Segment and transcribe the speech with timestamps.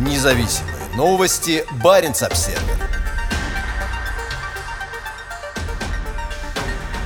[0.00, 1.62] Независимые новости.
[1.84, 2.58] Барин обсерва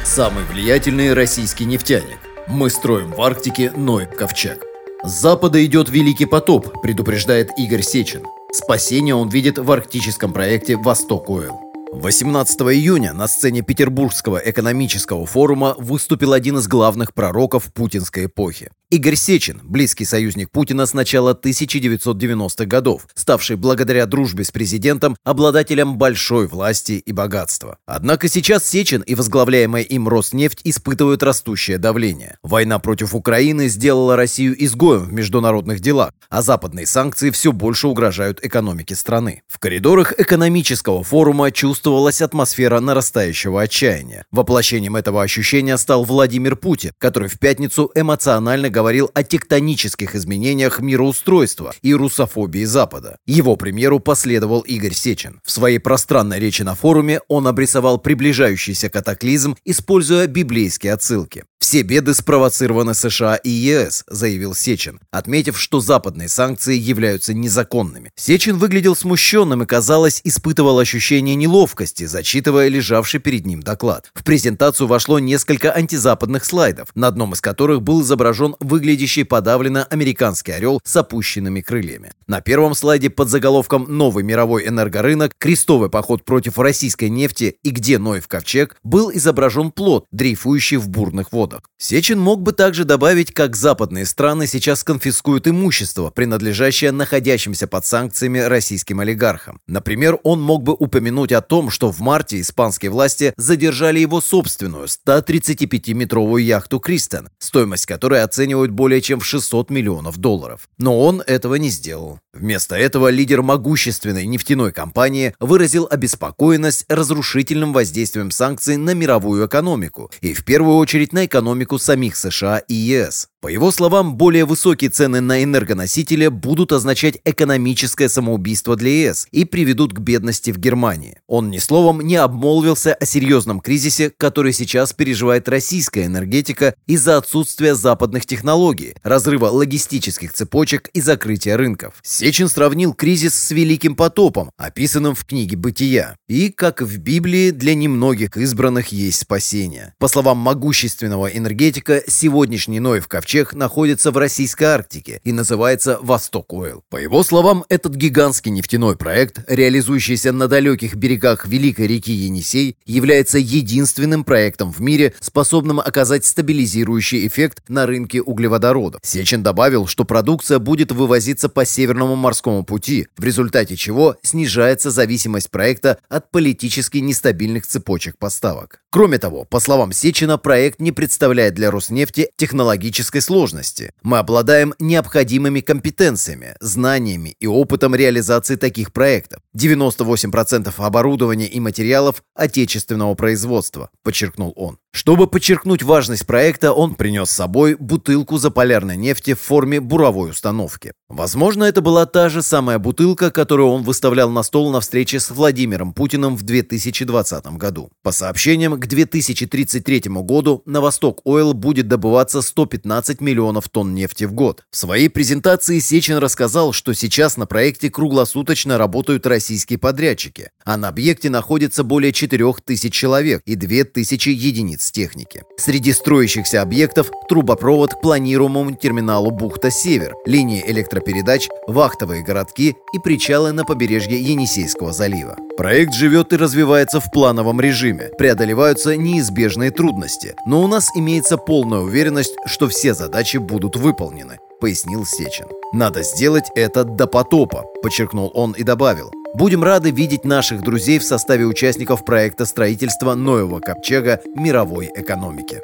[0.04, 2.18] Самый влиятельный российский нефтяник.
[2.46, 4.62] Мы строим в Арктике Ной ковчег.
[5.02, 8.26] С запада идет великий потоп, предупреждает Игорь Сечин.
[8.52, 11.63] Спасение он видит в арктическом проекте «Восток Ойл».
[12.00, 18.70] 18 июня на сцене Петербургского экономического форума выступил один из главных пророков путинской эпохи.
[18.90, 25.96] Игорь Сечин, близкий союзник Путина с начала 1990-х годов, ставший благодаря дружбе с президентом обладателем
[25.96, 27.78] большой власти и богатства.
[27.86, 32.38] Однако сейчас Сечин и возглавляемая им Роснефть испытывают растущее давление.
[32.44, 38.44] Война против Украины сделала Россию изгоем в международных делах, а западные санкции все больше угрожают
[38.44, 39.42] экономике страны.
[39.48, 41.50] В коридорах экономического форума
[41.84, 44.24] чувствовалась атмосфера нарастающего отчаяния.
[44.30, 51.74] Воплощением этого ощущения стал Владимир Путин, который в пятницу эмоционально говорил о тектонических изменениях мироустройства
[51.82, 53.18] и русофобии Запада.
[53.26, 55.42] Его примеру последовал Игорь Сечин.
[55.44, 61.44] В своей пространной речи на форуме он обрисовал приближающийся катаклизм, используя библейские отсылки.
[61.64, 68.12] «Все беды спровоцированы США и ЕС»,— заявил Сечин, отметив, что западные санкции являются незаконными.
[68.16, 74.10] Сечин выглядел смущенным и, казалось, испытывал ощущение неловкости, зачитывая лежавший перед ним доклад.
[74.12, 80.52] В презентацию вошло несколько антизападных слайдов, на одном из которых был изображен выглядящий подавленно американский
[80.52, 82.12] орел с опущенными крыльями.
[82.26, 85.32] На первом слайде под заголовком «Новый мировой энергорынок.
[85.38, 91.32] Крестовый поход против российской нефти и где Ноев ковчег» был изображен плод, дрейфующий в бурных
[91.32, 91.70] водах расходах.
[91.78, 98.38] Сечин мог бы также добавить, как западные страны сейчас конфискуют имущество, принадлежащее находящимся под санкциями
[98.38, 99.60] российским олигархам.
[99.66, 104.86] Например, он мог бы упомянуть о том, что в марте испанские власти задержали его собственную
[104.86, 110.68] 135-метровую яхту «Кристен», стоимость которой оценивают более чем в 600 миллионов долларов.
[110.78, 112.20] Но он этого не сделал.
[112.32, 120.34] Вместо этого лидер могущественной нефтяной компании выразил обеспокоенность разрушительным воздействием санкций на мировую экономику и
[120.34, 123.28] в первую очередь на экономику экономику самих США и ЕС.
[123.44, 129.44] По его словам, более высокие цены на энергоносители будут означать экономическое самоубийство для ЕС и
[129.44, 131.18] приведут к бедности в Германии.
[131.26, 137.74] Он ни словом не обмолвился о серьезном кризисе, который сейчас переживает российская энергетика из-за отсутствия
[137.74, 141.96] западных технологий, разрыва логистических цепочек и закрытия рынков.
[142.02, 146.16] Сечин сравнил кризис с Великим потопом, описанным в книге «Бытия».
[146.28, 149.92] И, как в Библии, для немногих избранных есть спасение.
[149.98, 156.52] По словам могущественного энергетика, сегодняшний Ноев ковчег ковчег находится в российской Арктике и называется «Восток
[156.52, 156.84] Ойл».
[156.88, 163.38] По его словам, этот гигантский нефтяной проект, реализующийся на далеких берегах Великой реки Енисей, является
[163.38, 169.00] единственным проектом в мире, способным оказать стабилизирующий эффект на рынке углеводородов.
[169.02, 175.50] Сечин добавил, что продукция будет вывозиться по Северному морскому пути, в результате чего снижается зависимость
[175.50, 178.80] проекта от политически нестабильных цепочек поставок.
[178.90, 183.92] Кроме того, по словам Сечина, проект не представляет для Роснефти технологической сложности.
[184.02, 189.42] Мы обладаем необходимыми компетенциями, знаниями и опытом реализации таких проектов.
[189.56, 194.78] 98% оборудования и материалов отечественного производства, подчеркнул он.
[194.92, 200.92] Чтобы подчеркнуть важность проекта, он принес с собой бутылку заполярной нефти в форме буровой установки.
[201.08, 205.30] Возможно, это была та же самая бутылка, которую он выставлял на стол на встрече с
[205.30, 207.90] Владимиром Путиным в 2020 году.
[208.02, 214.32] По сообщениям, к 2033 году на Восток Ойл будет добываться 115 миллионов тонн нефти в
[214.32, 214.64] год.
[214.70, 219.43] В своей презентации Сечин рассказал, что сейчас на проекте круглосуточно работают российские
[219.76, 225.42] подрядчики, а на объекте находится более 4000 человек и 2000 единиц единиц техники.
[225.56, 233.64] Среди строящихся объектов трубопровод к планируемому терминалу «Бухта-Север», линии электропередач, вахтовые городки и причалы на
[233.64, 235.36] побережье Енисейского залива.
[235.56, 241.80] Проект живет и развивается в плановом режиме, преодолеваются неизбежные трудности, но у нас имеется полная
[241.80, 245.44] уверенность, что все задачи будут выполнены, пояснил Сечин.
[245.74, 249.12] Надо сделать это до потопа, подчеркнул он и добавил.
[249.34, 255.60] Будем рады видеть наших друзей в составе участников проекта строительства нового ковчега мировой экономики.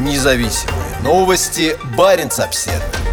[0.00, 1.76] Независимые новости.
[1.96, 3.09] Барин обседный.